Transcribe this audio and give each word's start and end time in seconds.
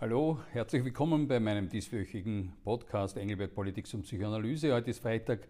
Hallo, 0.00 0.38
herzlich 0.52 0.82
willkommen 0.82 1.28
bei 1.28 1.38
meinem 1.40 1.68
dieswöchigen 1.68 2.54
Podcast 2.64 3.18
Engelberg 3.18 3.54
Politik 3.54 3.86
und 3.92 4.00
Psychoanalyse. 4.00 4.72
Heute 4.72 4.88
ist 4.88 5.02
Freitag, 5.02 5.46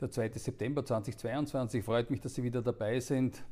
der 0.00 0.08
2. 0.08 0.30
September 0.34 0.84
2022. 0.84 1.84
Freut 1.84 2.08
mich, 2.08 2.20
dass 2.20 2.36
Sie 2.36 2.44
wieder 2.44 2.62
dabei 2.62 3.00
sind. 3.00 3.42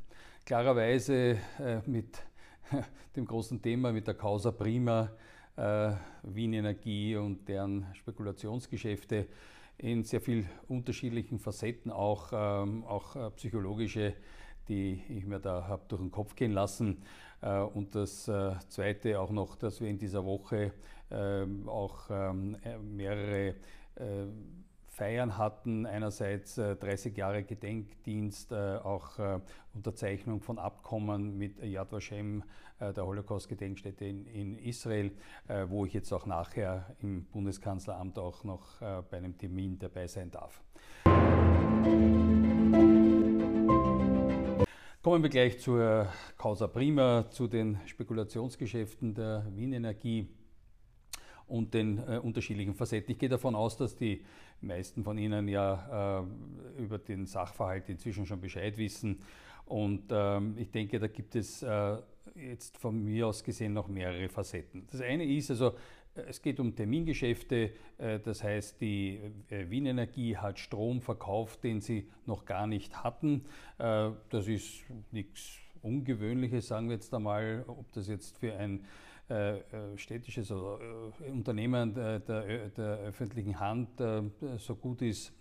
Klarerweise 0.45 1.37
äh, 1.59 1.81
mit 1.85 2.23
dem 3.17 3.25
großen 3.25 3.61
Thema, 3.61 3.91
mit 3.91 4.07
der 4.07 4.13
Causa 4.13 4.51
Prima, 4.51 5.11
äh, 5.57 5.91
Wien 6.23 6.53
Energie 6.53 7.17
und 7.17 7.45
deren 7.49 7.85
Spekulationsgeschäfte 7.95 9.27
in 9.77 10.05
sehr 10.05 10.21
viel 10.21 10.45
unterschiedlichen 10.69 11.39
Facetten, 11.39 11.91
auch, 11.91 12.29
ähm, 12.31 12.85
auch 12.85 13.17
äh, 13.17 13.31
psychologische, 13.31 14.13
die 14.69 15.03
ich 15.09 15.25
mir 15.25 15.41
da 15.41 15.67
habe 15.67 15.83
durch 15.89 16.01
den 16.01 16.11
Kopf 16.11 16.35
gehen 16.35 16.53
lassen. 16.53 17.03
Äh, 17.41 17.59
und 17.59 17.95
das 17.95 18.27
äh, 18.27 18.55
Zweite 18.67 19.19
auch 19.19 19.31
noch, 19.31 19.55
dass 19.55 19.81
wir 19.81 19.89
in 19.89 19.97
dieser 19.97 20.25
Woche 20.25 20.73
ähm, 21.11 21.67
auch 21.69 22.09
ähm, 22.09 22.57
äh, 22.63 22.77
mehrere 22.77 23.55
Feiern 24.89 25.39
hatten. 25.39 25.87
Einerseits 25.87 26.53
30 26.53 27.17
Jahre 27.17 27.41
Gedenkdienst, 27.41 28.53
auch 28.53 29.41
Unterzeichnung 29.73 30.39
von 30.39 30.59
Abkommen 30.59 31.35
mit 31.35 31.57
Yad 31.63 31.91
Vashem, 31.91 32.43
der 32.79 33.03
Holocaust-Gedenkstätte 33.03 34.05
in, 34.05 34.59
Israel, 34.59 35.13
wo 35.67 35.87
ich 35.87 35.93
jetzt 35.93 36.13
auch 36.13 36.27
nachher 36.27 36.95
im 36.99 37.25
Bundeskanzleramt 37.25 38.19
auch 38.19 38.43
noch 38.43 38.79
bei 38.79 39.17
einem 39.17 39.35
Termin 39.35 39.79
dabei 39.79 40.05
sein 40.05 40.29
darf. 40.29 40.61
Kommen 45.07 45.23
wir 45.23 45.29
gleich 45.29 45.57
zur 45.57 46.09
Causa 46.37 46.67
Prima, 46.67 47.29
zu 47.29 47.47
den 47.47 47.79
Spekulationsgeschäften 47.85 49.13
der 49.13 49.45
Wien 49.55 49.71
Energie 49.71 50.27
und 51.47 51.73
den 51.73 51.99
äh, 51.99 52.17
unterschiedlichen 52.17 52.75
Facetten. 52.75 53.13
Ich 53.13 53.17
gehe 53.17 53.29
davon 53.29 53.55
aus, 53.55 53.77
dass 53.77 53.95
die 53.95 54.25
meisten 54.59 55.05
von 55.05 55.17
Ihnen 55.17 55.47
ja 55.47 56.19
äh, 56.19 56.81
über 56.81 56.97
den 56.97 57.25
Sachverhalt 57.25 57.87
inzwischen 57.87 58.25
schon 58.25 58.41
Bescheid 58.41 58.77
wissen. 58.77 59.19
Und 59.63 60.09
ähm, 60.11 60.57
ich 60.57 60.71
denke, 60.71 60.99
da 60.99 61.07
gibt 61.07 61.37
es 61.37 61.63
äh, 61.63 61.97
jetzt 62.35 62.77
von 62.77 63.01
mir 63.01 63.27
aus 63.27 63.45
gesehen 63.45 63.71
noch 63.71 63.87
mehrere 63.87 64.27
Facetten. 64.27 64.87
Das 64.91 64.99
eine 64.99 65.23
ist 65.23 65.49
also, 65.51 65.73
es 66.27 66.41
geht 66.41 66.59
um 66.59 66.75
Termingeschäfte, 66.75 67.71
äh, 67.97 68.19
das 68.19 68.43
heißt, 68.43 68.81
die 68.81 69.19
äh, 69.49 69.69
Wien 69.69 69.85
Energie 69.85 70.35
hat 70.35 70.59
Strom 70.59 71.01
verkauft, 71.01 71.63
den 71.63 71.81
sie 71.81 72.09
noch 72.25 72.45
gar 72.45 72.67
nicht 72.67 73.03
hatten. 73.03 73.45
Äh, 73.77 74.09
das 74.29 74.47
ist 74.47 74.83
nichts 75.11 75.57
Ungewöhnliches, 75.81 76.67
sagen 76.67 76.89
wir 76.89 76.95
jetzt 76.95 77.13
einmal, 77.13 77.63
ob 77.67 77.91
das 77.93 78.07
jetzt 78.07 78.37
für 78.37 78.53
ein 78.55 78.85
städtisches 79.97 80.51
Unternehmen 80.51 81.93
der, 81.93 82.19
der, 82.21 82.97
öffentlichen 82.99 83.59
Hand 83.59 84.01
so 84.55 84.75
gut 84.77 85.01
ist, 85.01 85.33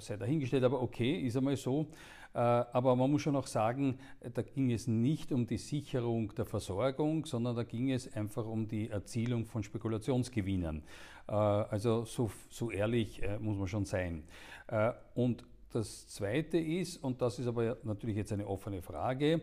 sei 0.00 0.16
dahingestellt, 0.16 0.64
aber 0.64 0.82
okay, 0.82 1.20
ist 1.20 1.36
einmal 1.36 1.54
so. 1.54 1.86
Äh, 2.32 2.38
aber 2.38 2.94
man 2.94 3.10
muss 3.10 3.22
schon 3.22 3.34
auch 3.36 3.46
sagen, 3.46 3.98
da 4.34 4.42
ging 4.42 4.70
es 4.70 4.86
nicht 4.86 5.32
um 5.32 5.46
die 5.46 5.58
Sicherung 5.58 6.34
der 6.34 6.44
Versorgung, 6.44 7.26
sondern 7.26 7.56
da 7.56 7.64
ging 7.64 7.90
es 7.90 8.14
einfach 8.14 8.46
um 8.46 8.68
die 8.68 8.88
Erzielung 8.88 9.46
von 9.46 9.62
Spekulationsgewinnen. 9.62 10.82
Äh, 11.28 11.32
also 11.32 12.04
so, 12.04 12.30
so 12.48 12.70
ehrlich 12.70 13.22
äh, 13.22 13.38
muss 13.38 13.56
man 13.56 13.66
schon 13.68 13.84
sein. 13.84 14.24
Und 15.14 15.44
das 15.72 16.06
Zweite 16.06 16.58
ist, 16.58 17.02
und 17.02 17.20
das 17.20 17.40
ist 17.40 17.48
aber 17.48 17.76
natürlich 17.82 18.16
jetzt 18.16 18.32
eine 18.32 18.46
offene 18.46 18.82
Frage, 18.82 19.40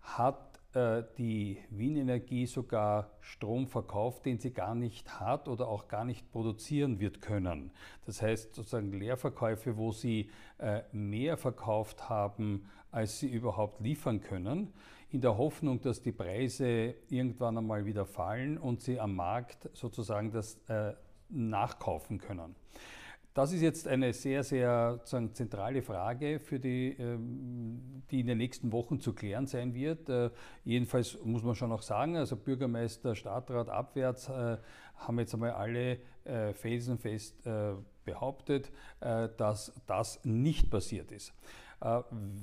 hat 0.00 0.49
die 0.72 1.58
Wien 1.70 1.96
Energie 1.96 2.46
sogar 2.46 3.10
Strom 3.20 3.66
verkauft, 3.66 4.24
den 4.24 4.38
sie 4.38 4.52
gar 4.52 4.76
nicht 4.76 5.18
hat 5.18 5.48
oder 5.48 5.66
auch 5.66 5.88
gar 5.88 6.04
nicht 6.04 6.30
produzieren 6.30 7.00
wird 7.00 7.20
können. 7.20 7.72
Das 8.06 8.22
heißt 8.22 8.54
sozusagen 8.54 8.92
Leerverkäufe, 8.92 9.76
wo 9.76 9.90
sie 9.90 10.30
äh, 10.58 10.82
mehr 10.92 11.36
verkauft 11.36 12.08
haben, 12.08 12.68
als 12.92 13.18
sie 13.18 13.28
überhaupt 13.28 13.80
liefern 13.80 14.20
können, 14.20 14.72
in 15.10 15.20
der 15.20 15.36
Hoffnung, 15.36 15.80
dass 15.80 16.02
die 16.02 16.12
Preise 16.12 16.94
irgendwann 17.08 17.58
einmal 17.58 17.84
wieder 17.84 18.06
fallen 18.06 18.56
und 18.56 18.80
sie 18.80 19.00
am 19.00 19.16
Markt 19.16 19.68
sozusagen 19.72 20.30
das 20.30 20.54
äh, 20.68 20.92
nachkaufen 21.30 22.18
können. 22.18 22.54
Das 23.32 23.52
ist 23.52 23.62
jetzt 23.62 23.86
eine 23.86 24.12
sehr, 24.12 24.42
sehr 24.42 25.00
zentrale 25.04 25.82
Frage, 25.82 26.40
für 26.40 26.58
die, 26.58 26.96
ähm, 26.98 28.02
die 28.10 28.20
in 28.20 28.26
den 28.26 28.38
nächsten 28.38 28.72
Wochen 28.72 29.00
zu 29.00 29.12
klären 29.12 29.46
sein 29.46 29.72
wird. 29.72 30.08
Äh, 30.08 30.30
jedenfalls 30.64 31.16
muss 31.24 31.44
man 31.44 31.54
schon 31.54 31.70
auch 31.70 31.82
sagen, 31.82 32.16
also 32.16 32.34
Bürgermeister, 32.36 33.14
Stadtrat 33.14 33.68
abwärts 33.68 34.28
äh, 34.28 34.56
haben 34.96 35.18
jetzt 35.20 35.32
einmal 35.32 35.52
alle 35.52 35.98
äh, 36.24 36.52
felsenfest 36.52 37.48
behauptet, 38.04 38.72
dass 38.98 39.72
das 39.86 40.20
nicht 40.24 40.70
passiert 40.70 41.12
ist. 41.12 41.32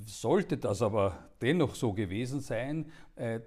Sollte 0.06 0.56
das 0.56 0.82
aber 0.82 1.18
dennoch 1.42 1.74
so 1.74 1.92
gewesen 1.92 2.40
sein, 2.40 2.90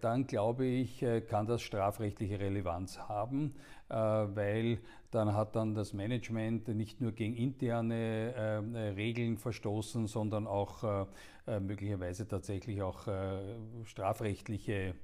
dann 0.02 0.28
glaube 0.28 0.66
ich, 0.66 1.03
kann 1.29 1.47
das 1.47 1.62
strafrechtliche 1.62 2.40
Relevanz 2.40 3.00
haben, 3.00 3.56
weil 3.90 4.79
dann 5.12 5.34
hat 5.34 5.56
dann 5.56 5.76
das 5.76 5.94
Management 5.94 6.70
nicht 6.70 7.02
nur 7.02 7.12
gegen 7.12 7.36
interne 7.36 8.34
äh, 8.34 8.80
Regeln 8.90 9.38
verstoßen, 9.38 10.08
sondern 10.08 10.48
auch 10.48 10.84
äh, 10.84 11.06
äh 11.48 11.60
möglicherweise 11.60 12.28
tatsächlich 12.28 12.82
auch 12.82 13.08
äh, 13.08 13.40
strafrechtliche 13.84 14.96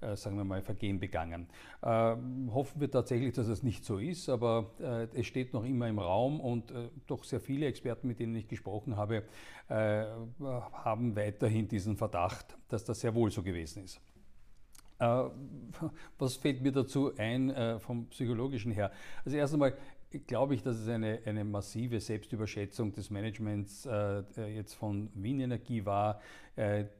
äh, 0.00 0.16
sagen 0.16 0.38
wir 0.38 0.44
mal, 0.44 0.62
Vergehen 0.62 0.98
begangen. 0.98 1.46
Ähm, 1.82 2.50
hoffen 2.54 2.80
wir 2.80 2.90
tatsächlich, 2.90 3.34
dass 3.34 3.48
es 3.48 3.62
nicht 3.62 3.84
so 3.84 3.98
ist, 3.98 4.30
aber 4.30 4.70
äh, 4.80 5.06
es 5.12 5.26
steht 5.26 5.52
noch 5.52 5.64
immer 5.64 5.88
im 5.88 5.98
Raum 5.98 6.40
und 6.40 6.72
doch 7.06 7.22
sehr 7.22 7.40
viele 7.40 7.66
Experten, 7.66 8.08
mit 8.08 8.18
denen 8.18 8.34
ich 8.34 8.48
gesprochen 8.48 8.96
habe, 8.96 9.24
haben 9.68 11.14
weiterhin 11.14 11.68
diesen 11.68 11.96
Verdacht, 11.96 12.56
dass 12.68 12.84
das 12.84 13.00
sehr 13.00 13.14
wohl 13.14 13.30
so 13.30 13.42
gewesen 13.42 13.84
ist. 13.84 14.00
Äh, 15.00 15.24
was 16.18 16.36
fällt 16.36 16.62
mir 16.62 16.72
dazu 16.72 17.12
ein 17.16 17.50
äh, 17.50 17.78
vom 17.78 18.06
psychologischen 18.08 18.72
her? 18.72 18.92
Also 19.24 19.36
erst 19.36 19.54
einmal 19.54 19.76
glaube 20.26 20.54
ich, 20.54 20.62
dass 20.62 20.76
es 20.76 20.88
eine, 20.88 21.20
eine 21.24 21.44
massive 21.44 22.00
Selbstüberschätzung 22.00 22.92
des 22.92 23.10
Managements 23.10 23.86
äh, 23.86 24.22
jetzt 24.54 24.74
von 24.74 25.08
Wien 25.14 25.40
Energie 25.40 25.84
war, 25.84 26.20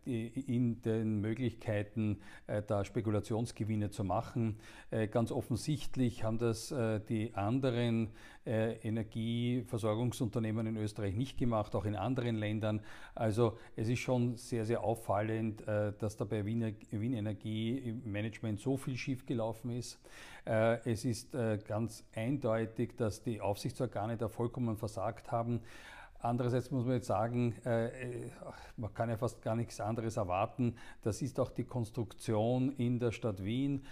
in 0.04 0.80
den 0.82 1.20
Möglichkeiten, 1.20 2.20
äh, 2.46 2.62
da 2.62 2.84
Spekulationsgewinne 2.84 3.90
zu 3.90 4.04
machen. 4.04 4.58
Äh, 4.90 5.08
ganz 5.08 5.30
offensichtlich 5.32 6.24
haben 6.24 6.38
das 6.38 6.72
äh, 6.72 7.00
die 7.00 7.34
anderen 7.34 8.10
äh, 8.46 8.76
Energieversorgungsunternehmen 8.78 10.66
in 10.66 10.76
Österreich 10.76 11.14
nicht 11.14 11.36
gemacht, 11.36 11.74
auch 11.74 11.84
in 11.84 11.94
anderen 11.94 12.36
Ländern. 12.36 12.80
Also 13.14 13.58
es 13.76 13.88
ist 13.88 13.98
schon 13.98 14.36
sehr, 14.36 14.64
sehr 14.64 14.82
auffallend, 14.82 15.62
dass 15.66 16.16
da 16.16 16.24
bei 16.24 16.44
Wien 16.44 16.62
Energie 16.90 17.76
im 17.78 18.10
Management 18.10 18.60
so 18.60 18.76
viel 18.76 18.96
schiefgelaufen 18.96 19.70
ist. 19.70 20.00
Es 20.44 21.04
ist 21.04 21.32
ganz 21.66 22.04
eindeutig, 22.14 22.96
dass 22.96 23.22
die 23.22 23.40
Aufsichtsorgane 23.40 24.16
da 24.16 24.28
vollkommen 24.28 24.76
versagt 24.76 25.30
haben. 25.30 25.60
Andererseits 26.22 26.70
muss 26.70 26.84
man 26.84 26.94
jetzt 26.94 27.06
sagen, 27.06 27.54
man 28.76 28.92
kann 28.92 29.08
ja 29.08 29.16
fast 29.16 29.40
gar 29.40 29.56
nichts 29.56 29.80
anderes 29.80 30.16
erwarten. 30.18 30.76
Das 31.02 31.22
ist 31.22 31.40
auch 31.40 31.50
die 31.50 31.64
Konstruktion 31.64 32.72
in 32.76 32.98
der 32.98 33.10
Stadt 33.10 33.42
Wien, 33.42 33.84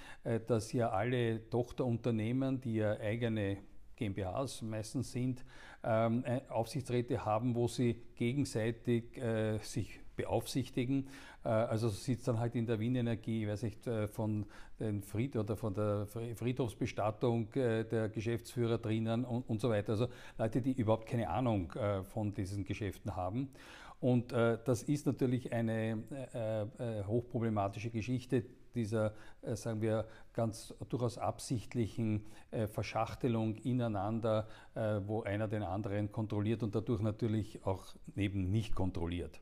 dass 0.46 0.72
ja 0.72 0.90
alle 0.90 1.48
Tochterunternehmen, 1.48 2.60
die 2.60 2.74
ja 2.74 2.98
eigene 2.98 3.58
GmbHs 3.98 4.62
meistens 4.62 5.12
sind, 5.12 5.44
ähm, 5.84 6.24
äh, 6.24 6.40
Aufsichtsräte 6.48 7.24
haben, 7.24 7.54
wo 7.54 7.68
sie 7.68 8.00
gegenseitig 8.14 9.16
äh, 9.18 9.58
sich 9.58 10.00
beaufsichtigen. 10.18 11.08
Äh, 11.44 11.48
also 11.48 11.88
sitzt 11.88 12.28
dann 12.28 12.38
halt 12.38 12.54
in 12.54 12.66
der 12.66 12.78
Wien 12.78 12.96
Energie, 12.96 13.44
ich 13.44 13.48
weiß 13.48 13.62
nicht, 13.62 13.86
äh, 13.86 14.06
von 14.08 14.44
den 14.78 15.02
Fried 15.02 15.36
oder 15.36 15.56
von 15.56 15.72
der 15.72 16.06
Friedhofsbestattung 16.06 17.52
äh, 17.54 17.84
der 17.84 18.10
Geschäftsführer 18.10 18.78
drinnen 18.78 19.24
und, 19.24 19.48
und, 19.48 19.60
so 19.60 19.70
weiter. 19.70 19.92
Also 19.92 20.08
Leute, 20.36 20.60
die 20.60 20.72
überhaupt 20.72 21.06
keine 21.08 21.30
Ahnung 21.30 21.72
von 22.04 22.34
diesen 22.34 22.64
Geschäften 22.64 23.16
haben. 23.16 23.48
Und 24.00 24.32
das 24.32 24.84
ist 24.84 25.06
natürlich 25.06 25.52
eine 25.52 26.04
hochproblematische 27.08 27.90
Geschichte, 27.90 28.44
dieser, 28.74 29.12
sagen 29.42 29.80
wir, 29.82 30.06
ganz 30.32 30.72
durchaus 30.88 31.18
absichtlichen 31.18 32.24
Verschachtelung 32.68 33.56
ineinander, 33.56 34.46
wo 35.04 35.22
einer 35.22 35.48
den 35.48 35.64
anderen 35.64 36.12
kontrolliert 36.12 36.62
und 36.62 36.76
dadurch 36.76 37.02
natürlich 37.02 37.64
auch 37.66 37.86
eben 38.14 38.52
nicht 38.52 38.76
kontrolliert. 38.76 39.40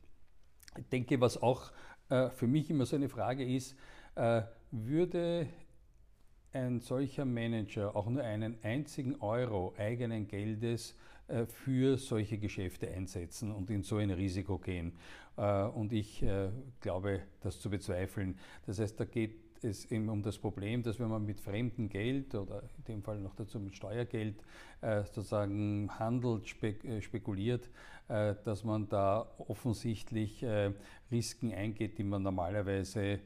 Ich 0.77 0.87
denke, 0.89 1.19
was 1.19 1.41
auch 1.41 1.71
für 2.09 2.47
mich 2.47 2.69
immer 2.69 2.85
so 2.85 2.95
eine 2.95 3.09
Frage 3.09 3.43
ist, 3.43 3.75
würde 4.71 5.47
ein 6.53 6.79
solcher 6.79 7.25
Manager 7.25 7.95
auch 7.95 8.07
nur 8.07 8.23
einen 8.23 8.57
einzigen 8.63 9.15
Euro 9.21 9.73
eigenen 9.77 10.27
Geldes 10.27 10.95
äh, 11.27 11.45
für 11.45 11.97
solche 11.97 12.37
Geschäfte 12.37 12.89
einsetzen 12.89 13.51
und 13.51 13.69
in 13.69 13.83
so 13.83 13.97
ein 13.97 14.11
Risiko 14.11 14.57
gehen. 14.57 14.93
Äh, 15.35 15.63
und 15.63 15.93
ich 15.93 16.23
äh, 16.23 16.49
glaube, 16.79 17.21
das 17.41 17.59
zu 17.59 17.69
bezweifeln. 17.69 18.37
Das 18.65 18.79
heißt, 18.79 18.99
da 18.99 19.05
geht 19.05 19.35
es 19.63 19.91
eben 19.91 20.09
um 20.09 20.21
das 20.21 20.37
Problem, 20.37 20.83
dass 20.83 20.99
wenn 20.99 21.09
man 21.09 21.25
mit 21.25 21.39
fremdem 21.39 21.89
Geld 21.89 22.35
oder 22.35 22.63
in 22.77 22.83
dem 22.85 23.03
Fall 23.03 23.19
noch 23.19 23.35
dazu 23.35 23.59
mit 23.59 23.75
Steuergeld 23.75 24.43
äh, 24.81 25.03
sozusagen 25.03 25.89
handelt, 25.99 26.45
äh, 26.63 27.01
spekuliert, 27.01 27.69
äh, 28.07 28.35
dass 28.43 28.63
man 28.63 28.87
da 28.89 29.27
offensichtlich 29.37 30.45
Risiken 31.11 31.53
eingeht, 31.53 31.97
die 31.97 32.03
man 32.03 32.23
normalerweise 32.23 33.19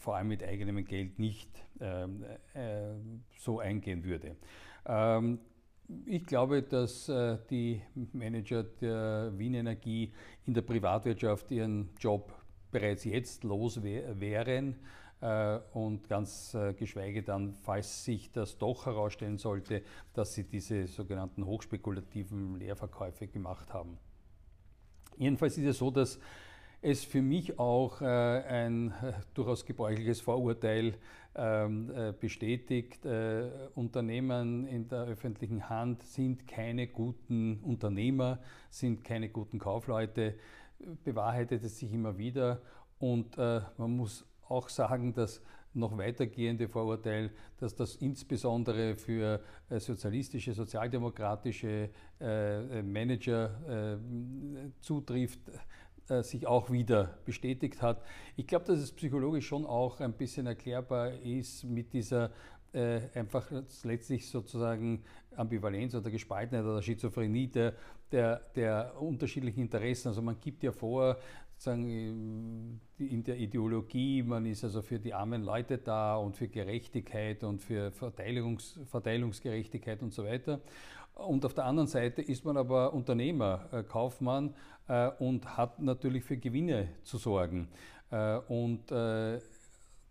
vor 0.00 0.16
allem 0.16 0.28
mit 0.28 0.42
eigenem 0.42 0.84
Geld 0.84 1.18
nicht 1.18 1.48
ähm, 1.80 2.24
äh, 2.52 2.94
so 3.38 3.58
eingehen 3.58 4.04
würde. 4.04 4.36
Ähm, 4.84 5.38
ich 6.04 6.26
glaube, 6.26 6.62
dass 6.62 7.10
die 7.48 7.80
Manager 8.12 8.64
der 8.64 9.32
Wien 9.36 9.54
Energie 9.54 10.12
in 10.44 10.52
der 10.52 10.62
Privatwirtschaft 10.62 11.50
ihren 11.52 11.90
Job 12.00 12.34
bereits 12.72 13.04
jetzt 13.04 13.44
los 13.44 13.82
wären 13.82 14.74
und 15.72 16.08
ganz 16.08 16.52
äh, 16.54 16.74
geschweige 16.74 17.22
dann, 17.22 17.54
falls 17.54 18.04
sich 18.04 18.30
das 18.32 18.58
doch 18.58 18.84
herausstellen 18.84 19.38
sollte, 19.38 19.82
dass 20.12 20.34
sie 20.34 20.44
diese 20.44 20.86
sogenannten 20.86 21.46
hochspekulativen 21.46 22.56
Leerverkäufe 22.56 23.26
gemacht 23.26 23.72
haben. 23.72 23.98
Jedenfalls 25.16 25.56
ist 25.56 25.64
es 25.64 25.78
so, 25.78 25.90
dass 25.90 26.20
es 26.82 27.02
für 27.02 27.22
mich 27.22 27.58
auch 27.58 28.02
ein 28.02 28.92
durchaus 29.34 29.64
gebräuchliches 29.64 30.20
Vorurteil 30.20 30.98
ähm, 31.38 31.90
äh, 31.94 32.12
bestätigt, 32.18 33.04
äh, 33.04 33.50
Unternehmen 33.74 34.66
in 34.66 34.88
der 34.88 35.02
öffentlichen 35.04 35.68
Hand 35.68 36.02
sind 36.02 36.46
keine 36.46 36.86
guten 36.86 37.60
Unternehmer, 37.60 38.38
sind 38.70 39.04
keine 39.04 39.28
guten 39.28 39.58
Kaufleute, 39.58 40.34
bewahrheitet 41.04 41.62
es 41.62 41.78
sich 41.78 41.92
immer 41.92 42.16
wieder 42.16 42.62
und 42.98 43.36
äh, 43.36 43.60
man 43.76 43.96
muss 43.96 44.24
auch 44.48 44.68
sagen, 44.68 45.12
dass 45.12 45.42
noch 45.74 45.98
weitergehende 45.98 46.68
Vorurteil, 46.68 47.30
dass 47.58 47.74
das 47.74 47.96
insbesondere 47.96 48.96
für 48.96 49.42
sozialistische, 49.68 50.54
sozialdemokratische 50.54 51.90
Manager 52.18 54.00
zutrifft, 54.80 55.40
äh, 56.08 56.22
sich 56.22 56.46
auch 56.46 56.70
wieder 56.70 57.18
bestätigt 57.24 57.82
hat. 57.82 58.00
Ich 58.36 58.46
glaube, 58.46 58.64
dass 58.64 58.78
es 58.78 58.92
psychologisch 58.92 59.48
schon 59.48 59.66
auch 59.66 59.98
ein 59.98 60.12
bisschen 60.12 60.46
erklärbar 60.46 61.12
ist 61.14 61.64
mit 61.64 61.92
dieser 61.92 62.30
äh, 62.72 63.00
einfach 63.12 63.50
letztlich 63.82 64.28
sozusagen 64.28 65.02
Ambivalenz 65.34 65.96
oder 65.96 66.10
Gespaltenheit 66.10 66.64
oder 66.64 66.80
Schizophrenie 66.80 67.48
der, 67.48 67.74
der, 68.12 68.36
der 68.54 68.94
unterschiedlichen 69.00 69.62
Interessen. 69.62 70.08
Also 70.08 70.22
man 70.22 70.38
gibt 70.40 70.62
ja 70.62 70.70
vor, 70.70 71.16
sozusagen 71.56 72.80
in 72.98 73.24
der 73.24 73.38
Ideologie, 73.38 74.22
man 74.22 74.46
ist 74.46 74.62
also 74.62 74.82
für 74.82 74.98
die 74.98 75.14
armen 75.14 75.42
Leute 75.42 75.78
da 75.78 76.16
und 76.16 76.36
für 76.36 76.48
Gerechtigkeit 76.48 77.42
und 77.44 77.62
für 77.62 77.90
Verteilungs, 77.92 78.78
Verteilungsgerechtigkeit 78.84 80.02
und 80.02 80.12
so 80.12 80.24
weiter. 80.24 80.60
Und 81.14 81.46
auf 81.46 81.54
der 81.54 81.64
anderen 81.64 81.88
Seite 81.88 82.20
ist 82.20 82.44
man 82.44 82.58
aber 82.58 82.92
Unternehmer, 82.92 83.68
äh, 83.72 83.82
Kaufmann 83.82 84.54
äh, 84.86 85.08
und 85.18 85.56
hat 85.56 85.80
natürlich 85.80 86.24
für 86.24 86.36
Gewinne 86.36 86.88
zu 87.02 87.16
sorgen. 87.16 87.68
Äh, 88.10 88.36
und 88.48 88.92
äh, 88.92 89.40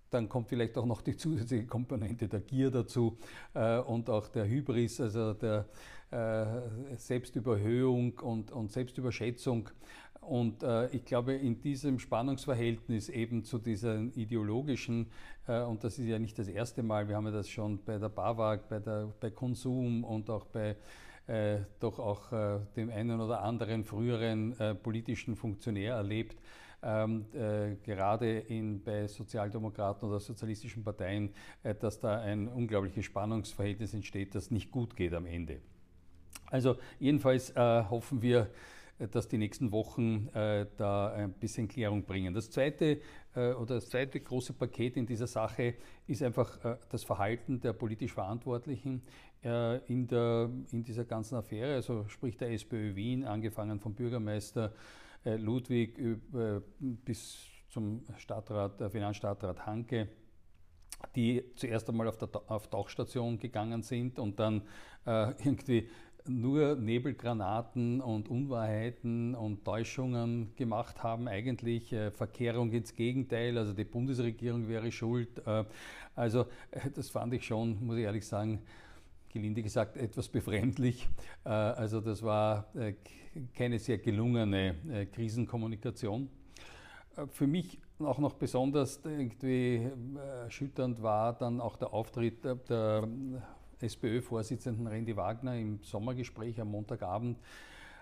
dann 0.10 0.30
kommt 0.30 0.50
vielleicht 0.50 0.78
auch 0.80 0.86
noch 0.86 1.02
die 1.02 1.16
zusätzliche 1.18 1.68
Komponente 1.68 2.28
der 2.28 2.40
Gier 2.40 2.72
dazu 2.72 3.18
äh, 3.54 3.78
und 3.80 4.10
auch 4.10 4.28
der 4.30 4.48
Hybris, 4.48 5.00
also 5.00 5.34
der 5.34 5.68
äh, 6.12 6.46
Selbstüberhöhung 6.98 8.18
und, 8.20 8.52
und 8.52 8.72
Selbstüberschätzung. 8.72 9.70
Und 10.28 10.64
äh, 10.64 10.88
ich 10.88 11.06
glaube, 11.06 11.34
in 11.34 11.62
diesem 11.62 12.00
Spannungsverhältnis 12.00 13.10
eben 13.10 13.44
zu 13.44 13.60
diesen 13.60 14.12
ideologischen, 14.14 15.08
äh, 15.48 15.62
und 15.62 15.84
das 15.84 16.00
ist 16.00 16.08
ja 16.08 16.18
nicht 16.18 16.38
das 16.40 16.48
erste 16.48 16.82
Mal, 16.84 17.08
wir 17.08 17.16
haben 17.16 17.26
ja 17.26 17.32
das 17.32 17.50
schon 17.50 17.84
bei 17.84 17.98
der 17.98 18.10
BAWAG, 18.10 18.68
bei, 18.68 18.80
der, 18.80 19.14
bei 19.20 19.30
Konsum 19.30 20.04
und 20.04 20.30
auch 20.30 20.46
bei 20.46 20.76
äh, 21.28 21.60
doch 21.80 22.00
auch 22.00 22.32
äh, 22.32 22.60
dem 22.76 22.90
einen 22.90 23.20
oder 23.20 23.42
anderen 23.42 23.84
früheren 23.84 24.60
äh, 24.60 24.76
politischen 24.76 25.36
Funktionär 25.36 25.96
erlebt, 25.96 26.40
ähm, 26.84 27.26
äh, 27.34 27.76
gerade 27.84 28.40
in, 28.40 28.84
bei 28.84 29.08
Sozialdemokraten 29.08 30.08
oder 30.08 30.20
sozialistischen 30.20 30.84
Parteien, 30.84 31.34
dass 31.80 32.00
da 32.00 32.20
ein 32.20 32.48
unglaubliches 32.48 33.06
Spannungsverhältnis 33.06 33.94
entsteht, 33.94 34.36
das 34.36 34.52
nicht 34.52 34.72
gut 34.72 34.96
geht 34.96 35.14
am 35.14 35.26
Ende. 35.26 35.62
Also 36.52 36.78
jedenfalls 37.00 37.56
hoffen 37.56 38.22
wir, 38.22 38.52
dass 38.98 39.28
die 39.28 39.38
nächsten 39.38 39.72
Wochen 39.72 40.30
äh, 40.34 40.66
da 40.78 41.12
ein 41.12 41.34
bisschen 41.34 41.68
Klärung 41.68 42.04
bringen. 42.04 42.34
Das 42.34 42.50
zweite 42.50 43.02
äh, 43.36 43.52
oder 43.54 43.76
das 43.76 43.90
zweite 43.90 44.20
große 44.20 44.54
Paket 44.54 44.96
in 44.98 45.06
dieser 45.06 45.28
Sache 45.28 45.76
ist 46.08 46.24
einfach 46.24 46.64
äh, 46.64 46.78
das 46.90 47.04
Verhalten 47.04 47.60
der 47.60 47.74
politisch 47.74 48.14
Verantwortlichen 48.14 49.02
in, 49.88 50.08
der, 50.08 50.50
in 50.72 50.84
dieser 50.84 51.06
ganzen 51.06 51.36
Affäre, 51.36 51.76
also 51.76 52.08
sprich 52.08 52.36
der 52.36 52.50
SPÖ 52.50 52.96
Wien, 52.96 53.26
angefangen 53.26 53.80
vom 53.80 53.94
Bürgermeister 53.94 54.74
Ludwig 55.24 56.00
bis 56.82 57.46
zum 57.70 58.02
Stadtrat, 58.18 58.92
Finanzstadtrat 58.92 59.68
Hanke 59.68 60.08
die 61.16 61.44
zuerst 61.56 61.90
einmal 61.90 62.08
auf, 62.08 62.18
der, 62.18 62.30
auf 62.48 62.70
Tauchstation 62.70 63.38
gegangen 63.38 63.82
sind 63.82 64.20
und 64.20 64.40
dann 64.40 64.62
äh, 65.06 65.32
irgendwie 65.44 65.90
nur 66.28 66.76
Nebelgranaten 66.76 68.02
und 68.02 68.30
Unwahrheiten 68.30 69.36
und 69.36 69.64
Täuschungen 69.64 70.56
gemacht 70.56 71.04
haben, 71.04 71.28
eigentlich 71.28 71.94
äh, 71.94 72.12
Verkehrung 72.12 72.72
ins 72.72 72.96
Gegenteil, 72.96 73.58
also 73.58 73.74
die 73.74 73.84
Bundesregierung 73.84 74.68
wäre 74.68 74.92
schuld. 74.92 75.42
Äh, 75.46 75.66
also 76.16 76.42
äh, 76.72 76.90
das 76.94 77.10
fand 77.10 77.34
ich 77.34 77.46
schon, 77.46 77.86
muss 77.86 77.98
ich 77.98 78.04
ehrlich 78.04 78.26
sagen, 78.26 78.60
gelinde 79.32 79.62
gesagt, 79.62 79.98
etwas 79.98 80.30
befremdlich. 80.30 81.10
Also 81.44 82.00
das 82.00 82.24
war 82.24 82.68
keine 83.54 83.80
sehr 83.80 83.98
gelungene 83.98 85.08
Krisenkommunikation. 85.12 86.30
Für 87.34 87.46
mich 87.46 87.78
auch 88.00 88.20
noch 88.20 88.36
besonders 88.36 89.02
irgendwie 89.04 89.90
erschütternd 90.44 91.04
war 91.04 91.34
dann 91.34 91.60
auch 91.60 91.76
der 91.76 91.94
Auftritt 91.94 92.46
der 92.46 93.10
SPÖ-Vorsitzenden 93.82 94.88
Randy 94.88 95.16
Wagner 95.16 95.56
im 95.56 95.80
Sommergespräch 95.82 96.60
am 96.60 96.72
Montagabend, 96.72 97.38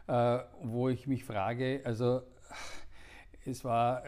äh, 0.07 0.39
wo 0.61 0.89
ich 0.89 1.07
mich 1.07 1.23
frage, 1.23 1.81
also 1.83 2.21
es 3.45 3.63
war, 3.65 4.03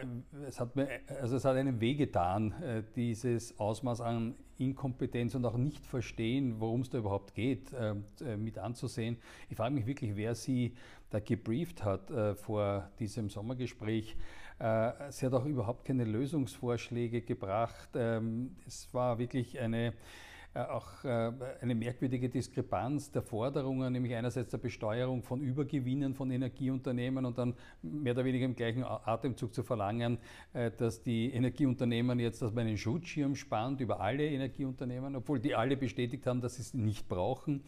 es 0.46 0.60
hat 0.60 0.76
mir, 0.76 0.88
also 1.20 1.36
es 1.36 1.44
hat 1.44 1.56
einem 1.56 1.80
wehgetan, 1.80 2.52
äh, 2.62 2.82
dieses 2.94 3.58
Ausmaß 3.58 4.00
an 4.00 4.34
Inkompetenz 4.58 5.34
und 5.34 5.44
auch 5.44 5.58
nicht 5.58 5.84
verstehen, 5.84 6.60
worum 6.60 6.80
es 6.80 6.88
da 6.88 6.98
überhaupt 6.98 7.34
geht, 7.34 7.72
äh, 7.72 7.94
mit 8.36 8.58
anzusehen. 8.58 9.18
Ich 9.50 9.56
frage 9.56 9.74
mich 9.74 9.86
wirklich, 9.86 10.16
wer 10.16 10.34
sie 10.34 10.74
da 11.10 11.20
gebrieft 11.20 11.84
hat 11.84 12.10
vor 12.38 12.90
diesem 12.98 13.30
Sommergespräch. 13.30 14.16
Sie 14.58 15.26
hat 15.26 15.32
auch 15.34 15.44
überhaupt 15.44 15.84
keine 15.84 16.04
Lösungsvorschläge 16.04 17.22
gebracht. 17.22 17.90
Ähm, 17.94 18.56
es 18.66 18.92
war 18.92 19.16
wirklich 19.18 19.60
eine 19.60 19.88
äh, 19.88 19.92
auch 20.56 21.04
äh, 21.04 21.32
eine 21.60 21.74
merkwürdige 21.74 22.28
Diskrepanz 22.28 23.10
der 23.10 23.22
Forderungen, 23.22 23.92
nämlich 23.92 24.14
einerseits 24.14 24.50
der 24.50 24.58
Besteuerung 24.58 25.22
von 25.22 25.40
Übergewinnen 25.40 26.14
von 26.14 26.30
Energieunternehmen 26.30 27.24
und 27.24 27.38
dann 27.38 27.54
mehr 27.82 28.14
oder 28.14 28.24
weniger 28.24 28.46
im 28.46 28.56
gleichen 28.56 28.84
Atemzug 28.84 29.52
zu 29.52 29.62
verlangen, 29.62 30.18
äh, 30.52 30.70
dass 30.70 31.02
die 31.02 31.32
Energieunternehmen 31.32 32.18
jetzt 32.18 32.42
dass 32.42 32.52
man 32.52 32.66
einen 32.66 32.78
Schutzschirm 32.78 33.34
spannt 33.36 33.80
über 33.80 34.00
alle 34.00 34.26
Energieunternehmen, 34.26 35.16
obwohl 35.16 35.38
die 35.38 35.54
alle 35.54 35.76
bestätigt 35.76 36.26
haben, 36.26 36.40
dass 36.40 36.56
sie 36.56 36.62
es 36.62 36.74
nicht 36.74 37.08
brauchen. 37.08 37.62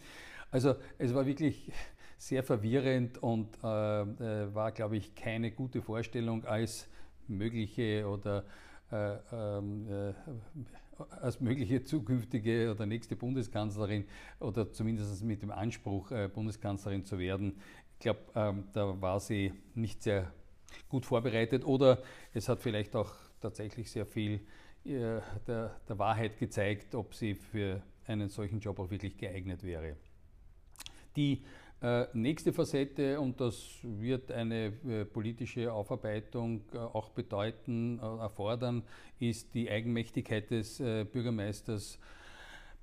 Also 0.50 0.74
es 0.96 1.14
war 1.14 1.26
wirklich 1.26 1.70
sehr 2.16 2.42
verwirrend 2.42 3.22
und 3.22 3.56
äh, 3.58 3.62
war, 3.62 4.72
glaube 4.72 4.96
ich, 4.96 5.14
keine 5.14 5.52
gute 5.52 5.82
Vorstellung 5.82 6.44
als 6.44 6.88
mögliche 7.28 8.08
oder 8.08 8.44
äh, 8.90 9.14
äh, 9.14 10.14
als 11.20 11.40
mögliche 11.40 11.84
zukünftige 11.84 12.70
oder 12.72 12.86
nächste 12.86 13.16
Bundeskanzlerin 13.16 14.04
oder 14.40 14.72
zumindest 14.72 15.22
mit 15.24 15.42
dem 15.42 15.50
Anspruch, 15.50 16.10
äh, 16.10 16.28
Bundeskanzlerin 16.28 17.04
zu 17.04 17.18
werden. 17.18 17.60
Ich 17.94 18.00
glaube, 18.00 18.20
ähm, 18.34 18.64
da 18.72 19.00
war 19.00 19.20
sie 19.20 19.52
nicht 19.74 20.02
sehr 20.02 20.32
gut 20.88 21.06
vorbereitet 21.06 21.64
oder 21.64 22.02
es 22.32 22.48
hat 22.48 22.60
vielleicht 22.60 22.96
auch 22.96 23.12
tatsächlich 23.40 23.90
sehr 23.90 24.06
viel 24.06 24.40
äh, 24.84 25.20
der, 25.46 25.76
der 25.88 25.98
Wahrheit 25.98 26.38
gezeigt, 26.38 26.94
ob 26.94 27.14
sie 27.14 27.34
für 27.34 27.82
einen 28.06 28.28
solchen 28.28 28.60
Job 28.60 28.78
auch 28.78 28.90
wirklich 28.90 29.16
geeignet 29.16 29.62
wäre. 29.62 29.96
Die 31.16 31.42
äh, 31.80 32.06
nächste 32.12 32.52
Facette, 32.52 33.20
und 33.20 33.40
das 33.40 33.78
wird 33.82 34.32
eine 34.32 34.72
äh, 34.84 35.04
politische 35.04 35.72
Aufarbeitung 35.72 36.62
äh, 36.72 36.78
auch 36.78 37.10
bedeuten, 37.10 38.00
erfordern, 38.00 38.82
ist 39.20 39.54
die 39.54 39.70
Eigenmächtigkeit 39.70 40.50
des 40.50 40.78
Bürgermeisters 40.78 41.98